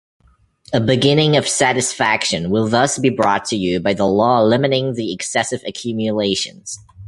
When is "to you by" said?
3.49-3.93